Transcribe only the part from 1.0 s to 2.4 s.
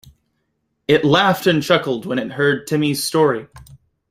laughed and chuckled when it